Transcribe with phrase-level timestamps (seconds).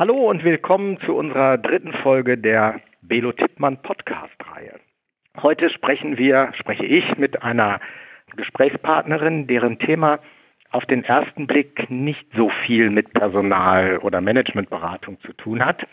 [0.00, 4.80] Hallo und willkommen zu unserer dritten Folge der Belo Tippmann Podcast-Reihe.
[5.42, 7.80] Heute sprechen wir, spreche ich mit einer
[8.34, 10.20] Gesprächspartnerin, deren Thema
[10.70, 15.86] auf den ersten Blick nicht so viel mit Personal- oder Managementberatung zu tun hat.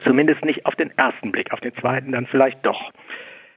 [0.00, 2.92] Zumindest nicht auf den ersten Blick, auf den zweiten dann vielleicht doch.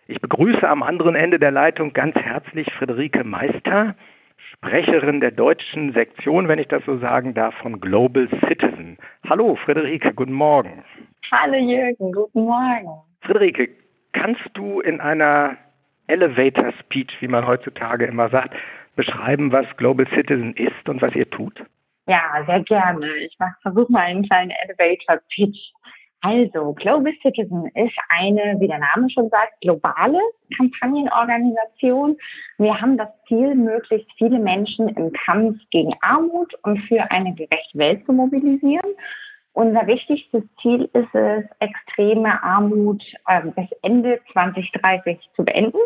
[0.08, 3.98] Ich begrüße am anderen Ende der Leitung ganz herzlich Friederike Meister,
[4.54, 8.98] Sprecherin der deutschen Sektion, wenn ich das so sagen darf, von Global Citizen.
[9.28, 10.84] Hallo Friederike, guten Morgen.
[11.32, 13.02] Hallo Jürgen, guten Morgen.
[13.22, 13.70] Friederike,
[14.14, 15.58] kannst du in einer
[16.08, 18.56] Elevator Speech, wie man heutzutage immer sagt,
[18.96, 21.64] beschreiben, was Global Citizen ist und was ihr tut?
[22.08, 23.06] Ja, sehr gerne.
[23.18, 25.72] Ich versuche mal einen kleinen Elevator Pitch.
[26.22, 30.20] Also, Global Citizen ist eine, wie der Name schon sagt, globale
[30.58, 32.18] Kampagnenorganisation.
[32.58, 37.78] Wir haben das Ziel, möglichst viele Menschen im Kampf gegen Armut und für eine gerechte
[37.78, 38.96] Welt zu mobilisieren.
[39.54, 45.80] Unser wichtigstes Ziel ist es, extreme Armut äh, bis Ende 2030 zu beenden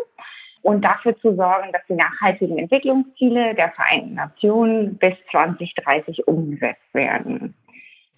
[0.62, 7.54] und dafür zu sorgen, dass die nachhaltigen Entwicklungsziele der Vereinten Nationen bis 2030 umgesetzt werden.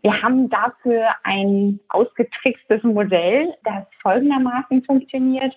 [0.05, 5.57] Wir haben dafür ein ausgetrickstes Modell, das folgendermaßen funktioniert.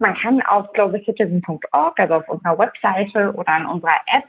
[0.00, 4.24] Man kann auf globalcitizen.org, also auf unserer Webseite oder an unserer App,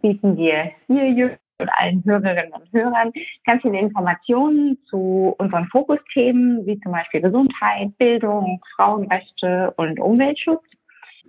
[0.00, 3.12] bieten wir hier und allen Hörerinnen und Hörern
[3.44, 10.62] ganz viele Informationen zu unseren Fokusthemen, wie zum Beispiel Gesundheit, Bildung, Frauenrechte und Umweltschutz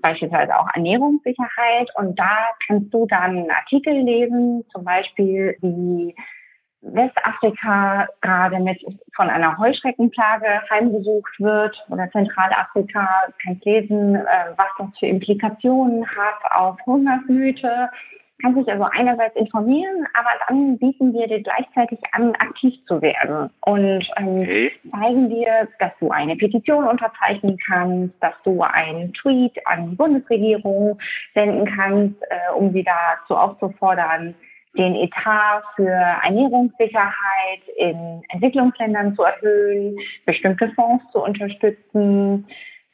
[0.03, 1.89] beispielsweise auch Ernährungssicherheit.
[1.95, 6.15] Und da kannst du dann Artikel lesen, zum Beispiel wie
[6.81, 8.83] Westafrika gerade mit
[9.15, 13.07] von einer Heuschreckenplage heimgesucht wird oder Zentralafrika,
[13.43, 17.89] kannst lesen, äh, was das für Implikationen hat auf Hungersnöte,
[18.41, 23.49] kannst dich also einerseits informieren, aber dann bieten wir dir gleichzeitig an, aktiv zu werden
[23.61, 24.71] und ähm, okay.
[24.91, 30.97] zeigen dir, dass du eine Petition unterzeichnen kannst, dass du einen Tweet an die Bundesregierung
[31.33, 34.35] senden kannst, äh, um sie dazu aufzufordern,
[34.77, 42.47] den Etat für Ernährungssicherheit in Entwicklungsländern zu erhöhen, bestimmte Fonds zu unterstützen,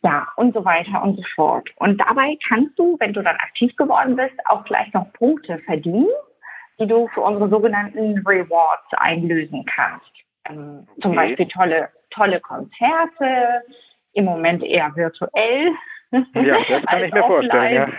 [0.04, 1.70] ja, und so weiter und so fort.
[1.78, 6.08] Und dabei kannst du, wenn du dann aktiv geworden bist, auch gleich noch Punkte verdienen,
[6.80, 10.12] die du für unsere sogenannten Rewards einlösen kannst.
[10.46, 11.02] Ähm, okay.
[11.02, 13.64] Zum Beispiel tolle, tolle Konzerte,
[14.14, 15.72] im Moment eher virtuell.
[16.12, 17.94] Ja, das kann ich mir vorstellen.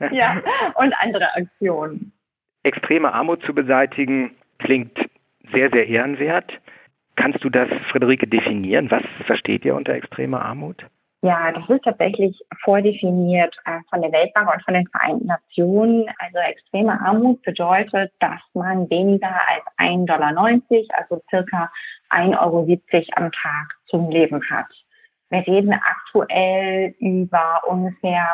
[0.00, 0.12] Ja.
[0.12, 0.42] ja,
[0.74, 2.12] und andere Aktionen
[2.64, 4.98] extreme Armut zu beseitigen, klingt
[5.52, 6.60] sehr, sehr ehrenwert.
[7.16, 8.90] Kannst du das, Friederike, definieren?
[8.90, 10.84] Was versteht ihr unter extremer Armut?
[11.22, 16.04] Ja, das ist tatsächlich vordefiniert äh, von der Weltbank und von den Vereinten Nationen.
[16.18, 21.72] Also extreme Armut bedeutet, dass man weniger als 1,90 Dollar, also circa
[22.10, 22.68] 1,70 Euro
[23.16, 24.66] am Tag zum Leben hat.
[25.34, 28.28] Wir reden aktuell über ungefähr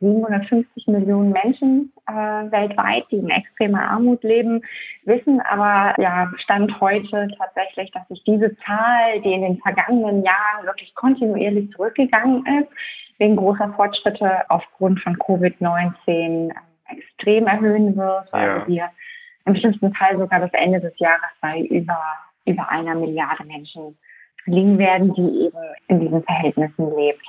[0.00, 4.60] 750 Millionen Menschen äh, weltweit, die in extremer Armut leben,
[5.04, 10.66] wissen aber ja Stand heute tatsächlich, dass sich diese Zahl, die in den vergangenen Jahren
[10.66, 12.68] wirklich kontinuierlich zurückgegangen ist,
[13.18, 16.54] wegen großer Fortschritte aufgrund von Covid-19 äh,
[16.88, 18.66] extrem erhöhen wird, weil ja.
[18.66, 18.90] wir
[19.44, 22.02] im schlimmsten Fall sogar bis Ende des Jahres bei über,
[22.46, 23.96] über einer Milliarde Menschen
[24.46, 25.58] liegen werden, die eben
[25.88, 27.22] in diesen Verhältnissen lebt.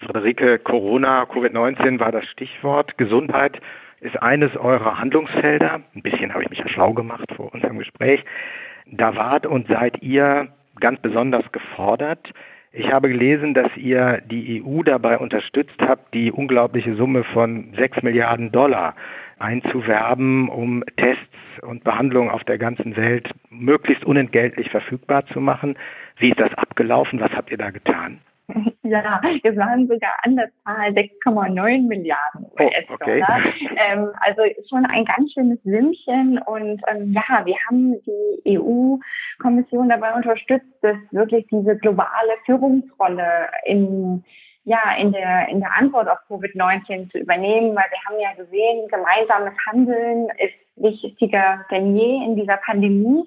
[0.00, 2.98] Friederike, Corona, Covid-19 war das Stichwort.
[2.98, 3.60] Gesundheit
[4.00, 5.80] ist eines eurer Handlungsfelder.
[5.94, 8.24] Ein bisschen habe ich mich ja schlau gemacht vor unserem Gespräch.
[8.86, 10.48] Da wart und seid ihr
[10.80, 12.32] ganz besonders gefordert.
[12.72, 18.02] Ich habe gelesen, dass ihr die EU dabei unterstützt habt, die unglaubliche Summe von 6
[18.02, 18.94] Milliarden Dollar
[19.38, 21.22] einzuwerben, um Tests
[21.62, 25.76] und Behandlungen auf der ganzen Welt möglichst unentgeltlich verfügbar zu machen.
[26.16, 27.20] Wie ist das abgelaufen?
[27.20, 28.20] Was habt ihr da getan?
[28.82, 33.40] Ja, wir waren sogar an der Zahl 6,9 Milliarden US-Dollar.
[33.44, 33.70] Oh, okay.
[33.76, 36.38] ähm, also schon ein ganz schönes Sümmchen.
[36.38, 44.24] Und ähm, ja, wir haben die EU-Kommission dabei unterstützt, dass wirklich diese globale Führungsrolle in
[44.66, 48.88] ja, in der, in der Antwort auf Covid-19 zu übernehmen, weil wir haben ja gesehen,
[48.88, 53.24] gemeinsames Handeln ist wichtiger denn je in dieser Pandemie.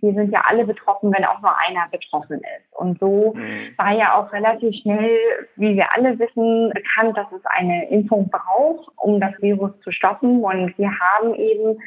[0.00, 2.74] Wir sind ja alle betroffen, wenn auch nur einer betroffen ist.
[2.74, 3.74] Und so mhm.
[3.76, 5.18] war ja auch relativ schnell,
[5.56, 10.42] wie wir alle wissen, bekannt, dass es eine Impfung braucht, um das Virus zu stoppen.
[10.42, 11.78] Und wir haben eben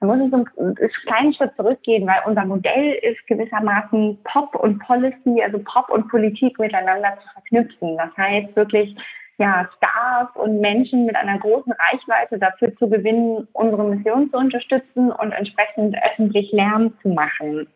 [0.00, 0.74] da muss so einen
[1.06, 6.58] kleinen Schritt zurückgehen, weil unser Modell ist gewissermaßen Pop und Policy, also Pop und Politik
[6.58, 7.96] miteinander zu verknüpfen.
[7.96, 8.94] Das heißt wirklich,
[9.38, 15.12] ja, Stars und Menschen mit einer großen Reichweite dafür zu gewinnen, unsere Mission zu unterstützen
[15.12, 17.66] und entsprechend öffentlich Lärm zu machen.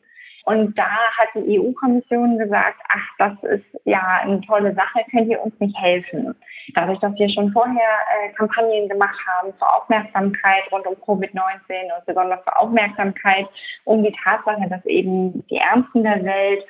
[0.45, 5.41] Und da hat die EU-Kommission gesagt, ach, das ist ja eine tolle Sache, könnt ihr
[5.41, 6.35] uns nicht helfen.
[6.75, 12.07] Dadurch, dass wir schon vorher äh, Kampagnen gemacht haben zur Aufmerksamkeit rund um Covid-19 und
[12.07, 13.47] besonders zur Aufmerksamkeit
[13.85, 16.65] um die Tatsache, dass eben die Ärmsten der Welt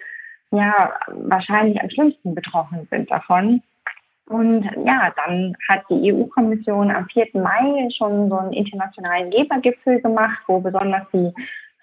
[0.50, 3.62] ja wahrscheinlich am schlimmsten betroffen sind davon.
[4.26, 7.28] Und ja, dann hat die EU-Kommission am 4.
[7.34, 11.32] Mai schon so einen internationalen Gebergipfel gemacht, wo besonders die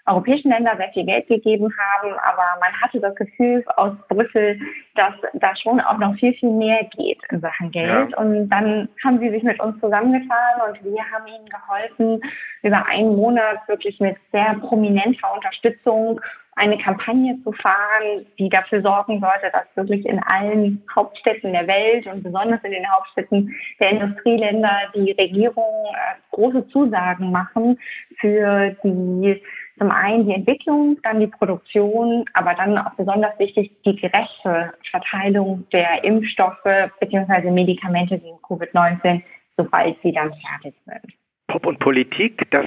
[0.08, 4.58] europäischen Länder sehr viel Geld gegeben haben, aber man hatte das Gefühl aus Brüssel,
[4.94, 8.10] dass da schon auch noch viel, viel mehr geht in Sachen Geld.
[8.10, 8.18] Ja.
[8.18, 12.20] Und dann haben sie sich mit uns zusammengetan und wir haben ihnen geholfen,
[12.62, 16.20] über einen Monat wirklich mit sehr prominenter Unterstützung
[16.58, 22.06] eine Kampagne zu fahren, die dafür sorgen sollte, dass wirklich in allen Hauptstädten der Welt
[22.06, 27.78] und besonders in den Hauptstädten der Industrieländer die Regierung äh, große Zusagen machen
[28.18, 29.40] für die
[29.78, 35.66] zum einen die Entwicklung, dann die Produktion, aber dann auch besonders wichtig die gerechte Verteilung
[35.72, 36.62] der Impfstoffe
[37.00, 37.50] bzw.
[37.50, 39.22] Medikamente gegen Covid-19,
[39.56, 41.14] sobald sie dann fertig sind.
[41.46, 42.66] Pop und Politik, das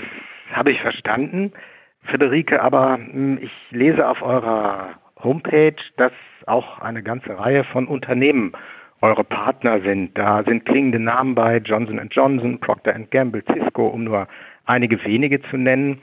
[0.51, 1.51] habe ich verstanden.
[2.03, 4.89] Friederike, aber hm, ich lese auf eurer
[5.23, 6.13] Homepage, dass
[6.47, 8.53] auch eine ganze Reihe von Unternehmen
[9.01, 10.17] eure Partner sind.
[10.17, 14.27] Da sind klingende Namen bei Johnson Johnson, Procter Gamble, Cisco, um nur
[14.65, 16.01] einige wenige zu nennen.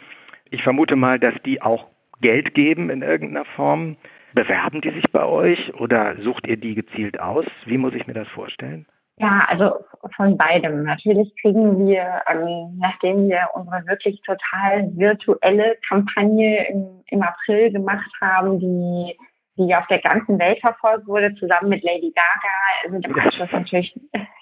[0.51, 1.87] Ich vermute mal, dass die auch
[2.21, 3.97] Geld geben in irgendeiner Form.
[4.35, 7.47] Bewerben die sich bei euch oder sucht ihr die gezielt aus?
[7.65, 8.87] Wie muss ich mir das vorstellen?
[9.17, 9.73] Ja, also
[10.15, 10.85] von beidem.
[10.85, 18.11] Natürlich kriegen wir, ähm, nachdem wir unsere wirklich total virtuelle Kampagne im, im April gemacht
[18.21, 19.17] haben, die
[19.59, 23.99] die auf der ganzen Welt verfolgt wurde, zusammen mit Lady Gaga, sind im Anschluss natürlich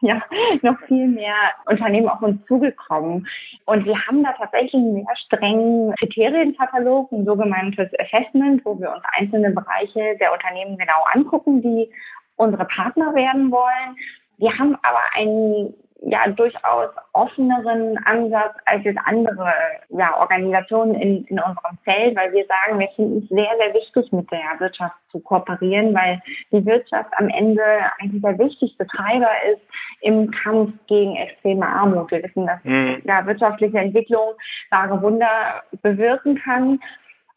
[0.06, 0.22] ja,
[0.62, 1.34] noch viel mehr
[1.66, 3.26] Unternehmen auf uns zugekommen.
[3.64, 9.02] Und wir haben da tatsächlich einen sehr strengen Kriterienkatalog, ein sogenanntes Assessment, wo wir uns
[9.18, 11.90] einzelne Bereiche der Unternehmen genau angucken, die
[12.36, 13.96] unsere Partner werden wollen.
[14.38, 15.74] Wir haben aber einen
[16.06, 19.52] ja durchaus offeneren Ansatz als jetzt andere
[19.88, 24.12] ja, Organisationen in, in unserem Feld, weil wir sagen, wir finden es sehr, sehr wichtig,
[24.12, 26.22] mit der Wirtschaft zu kooperieren, weil
[26.52, 27.62] die Wirtschaft am Ende
[27.98, 29.62] eigentlich der wichtigste Treiber ist
[30.00, 32.10] im Kampf gegen extreme Armut.
[32.10, 33.02] Wir wissen, dass mhm.
[33.04, 34.34] ja, wirtschaftliche Entwicklung
[34.70, 36.78] wahre Wunder bewirken kann.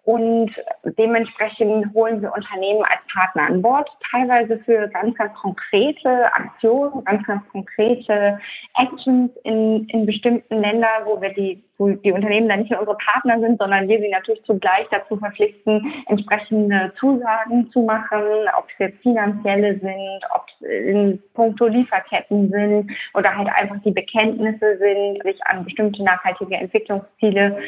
[0.10, 0.50] Und
[0.98, 7.28] dementsprechend holen wir Unternehmen als Partner an Bord, teilweise für ganz, ganz konkrete Aktionen, ganz,
[7.28, 8.40] ganz konkrete
[8.76, 12.98] Actions in, in bestimmten Ländern, wo wir die, wo die Unternehmen dann nicht nur unsere
[12.98, 18.24] Partner sind, sondern wir sie natürlich zugleich dazu verpflichten, entsprechende Zusagen zu machen,
[18.58, 23.92] ob es jetzt finanzielle sind, ob es in puncto Lieferketten sind oder halt einfach die
[23.92, 27.60] Bekenntnisse sind, sich an bestimmte nachhaltige Entwicklungsziele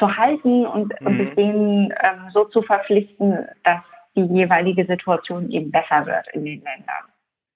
[0.00, 1.06] zu halten und, mhm.
[1.06, 3.82] und sich denen ähm, so zu verpflichten, dass
[4.16, 7.04] die jeweilige Situation eben besser wird in den Ländern.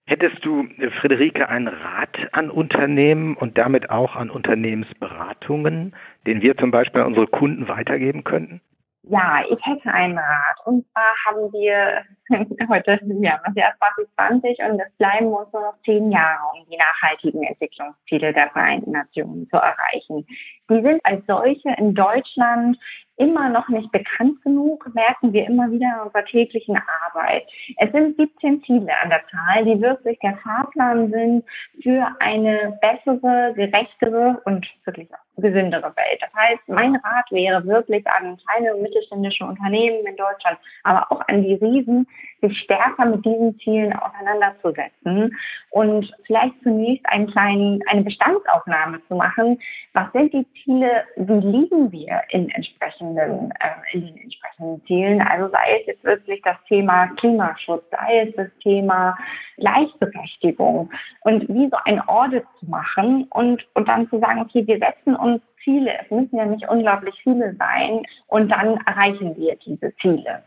[0.07, 0.69] Hättest du,
[1.01, 5.97] Friederike, einen Rat an Unternehmen und damit auch an Unternehmensberatungen,
[6.27, 8.61] den wir zum Beispiel an unsere Kunden weitergeben könnten?
[9.09, 10.57] Ja, ich hätte einen Rat.
[10.65, 12.03] Und zwar haben wir
[12.69, 13.75] heute ja, das Jahr
[14.17, 18.93] 2020 und es bleiben uns nur noch zehn Jahre, um die nachhaltigen Entwicklungsziele der Vereinten
[18.93, 20.27] Nationen zu erreichen.
[20.71, 22.79] Die sind als solche in Deutschland
[23.17, 27.45] immer noch nicht bekannt genug, merken wir immer wieder in unserer täglichen Arbeit.
[27.79, 31.45] Es sind 17 Ziele an der Zahl, die wirklich der Fahrplan sind
[31.83, 36.21] für eine bessere, gerechtere und wirklich auch gesündere Welt.
[36.21, 41.21] Das heißt, mein Rat wäre wirklich an kleine und mittelständische Unternehmen in Deutschland, aber auch
[41.29, 42.07] an die Riesen,
[42.41, 45.37] sich stärker mit diesen Zielen auseinanderzusetzen
[45.71, 49.59] und vielleicht zunächst einen kleinen, eine Bestandsaufnahme zu machen.
[49.93, 51.05] Was sind die Ziele?
[51.17, 55.21] Wie liegen wir in entsprechenden, äh, in den entsprechenden Zielen?
[55.21, 59.17] Also sei es jetzt wirklich das Thema Klimaschutz, sei es das Thema
[59.59, 64.79] Gleichberechtigung und wie so ein Audit zu machen und, und dann zu sagen, okay, wir
[64.79, 65.93] setzen uns Ziele.
[66.03, 70.45] Es müssen ja nicht unglaublich viele sein und dann erreichen wir diese Ziele.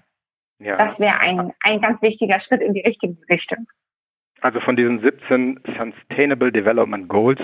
[0.59, 0.77] Ja.
[0.77, 3.67] Das wäre ein, ein ganz wichtiger Schritt in die richtige Richtung.
[4.41, 7.41] Also von diesen 17 Sustainable Development Goals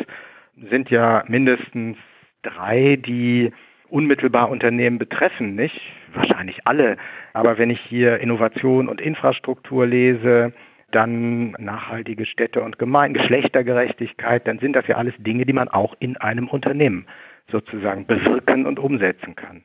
[0.70, 1.98] sind ja mindestens
[2.44, 3.52] drei, die
[3.94, 5.80] unmittelbar Unternehmen betreffen, nicht?
[6.14, 6.98] Wahrscheinlich alle.
[7.34, 10.52] Aber wenn ich hier Innovation und Infrastruktur lese,
[10.92, 15.96] dann nachhaltige Städte und Gemeinden, Geschlechtergerechtigkeit, dann sind das ja alles Dinge, die man auch
[16.00, 17.06] in einem Unternehmen
[17.52, 19.64] sozusagen bewirken und umsetzen kann.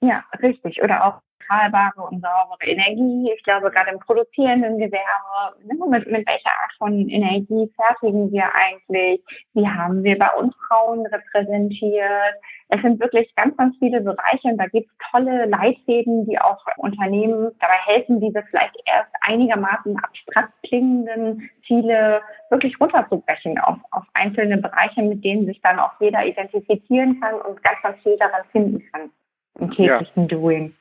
[0.00, 0.82] Ja, richtig.
[0.82, 3.32] Oder auch bezahlbare und saubere Energie.
[3.34, 8.44] Ich glaube, gerade im produzierenden Gewerbe, ne, mit, mit welcher Art von Energie fertigen wir
[8.54, 9.22] eigentlich?
[9.54, 12.34] Wie haben wir bei uns Frauen repräsentiert?
[12.68, 16.64] Es sind wirklich ganz, ganz viele Bereiche und da gibt es tolle Leitfäden, die auch
[16.78, 24.56] Unternehmen dabei helfen, diese vielleicht erst einigermaßen abstrakt klingenden Ziele wirklich runterzubrechen auf, auf einzelne
[24.56, 28.82] Bereiche, mit denen sich dann auch jeder identifizieren kann und ganz, ganz viel daran finden
[28.90, 29.10] kann
[29.58, 30.26] im täglichen ja.
[30.28, 30.74] Doing.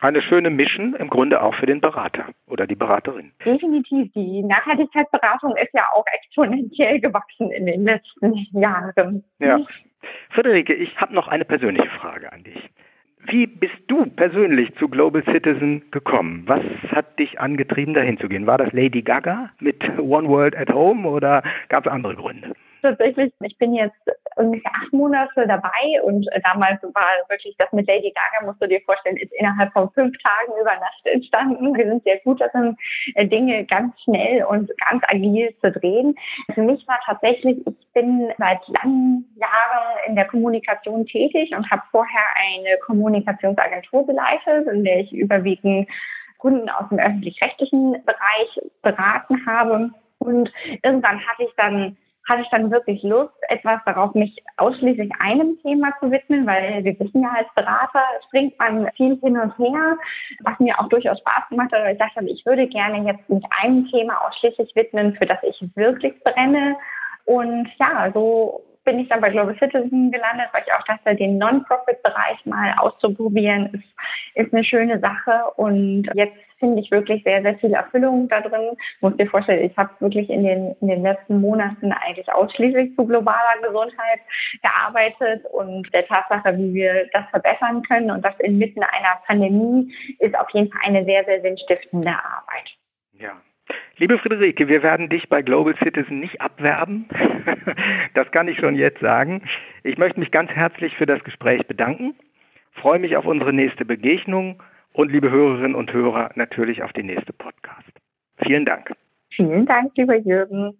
[0.00, 3.32] Eine schöne Mission im Grunde auch für den Berater oder die Beraterin.
[3.44, 4.12] Definitiv.
[4.12, 9.24] Die Nachhaltigkeitsberatung ist ja auch exponentiell gewachsen in den letzten Jahren.
[9.40, 9.58] Ja.
[10.30, 12.70] Friederike, ich habe noch eine persönliche Frage an dich.
[13.26, 16.44] Wie bist du persönlich zu Global Citizen gekommen?
[16.46, 16.62] Was
[16.92, 18.46] hat dich angetrieben, dahin zu gehen?
[18.46, 22.54] War das Lady Gaga mit One World at Home oder gab es andere Gründe?
[22.82, 23.96] tatsächlich, ich bin jetzt
[24.38, 28.80] ungefähr acht Monate dabei und damals war wirklich das mit Lady Gaga, musst du dir
[28.82, 31.76] vorstellen, ist innerhalb von fünf Tagen über Nacht entstanden.
[31.76, 32.76] Wir sind sehr gut darin,
[33.14, 36.14] äh, Dinge ganz schnell und ganz agil zu drehen.
[36.54, 41.82] Für mich war tatsächlich, ich bin seit langen Jahren in der Kommunikation tätig und habe
[41.90, 45.88] vorher eine Kommunikationsagentur geleitet, in der ich überwiegend
[46.38, 49.90] Kunden aus dem öffentlich-rechtlichen Bereich beraten habe.
[50.18, 50.52] Und
[50.82, 51.96] irgendwann hatte ich dann
[52.28, 56.98] hatte ich dann wirklich Lust, etwas darauf mich ausschließlich einem Thema zu widmen, weil wir
[57.00, 59.96] wissen ja als Berater springt man viel hin und her,
[60.40, 63.44] was mir auch durchaus Spaß gemacht hat, weil ich dachte, ich würde gerne jetzt mit
[63.62, 66.76] einem Thema ausschließlich widmen, für das ich wirklich brenne.
[67.24, 71.36] Und ja, so bin ich dann bei Global Citizen gelandet, weil ich auch dachte, den
[71.36, 75.44] Non-Profit-Bereich mal auszuprobieren, ist, ist eine schöne Sache.
[75.56, 78.76] Und jetzt finde ich wirklich sehr, sehr viel Erfüllung da drin.
[79.00, 83.06] Muss dir vorstellen, ich habe wirklich in den, in den letzten Monaten eigentlich ausschließlich zu
[83.06, 84.20] globaler Gesundheit
[84.62, 90.38] gearbeitet und der Tatsache, wie wir das verbessern können und das inmitten einer Pandemie, ist
[90.38, 92.76] auf jeden Fall eine sehr, sehr sinnstiftende Arbeit.
[93.12, 93.32] Ja,
[93.96, 97.08] Liebe Friederike, wir werden dich bei Global Citizen nicht abwerben.
[98.14, 99.42] Das kann ich schon jetzt sagen.
[99.84, 102.16] Ich möchte mich ganz herzlich für das Gespräch bedanken,
[102.72, 104.62] freue mich auf unsere nächste Begegnung
[104.98, 107.88] und liebe Hörerinnen und Hörer natürlich auf die nächste Podcast.
[108.44, 108.92] Vielen Dank.
[109.30, 110.76] Vielen Dank, lieber Jürgen.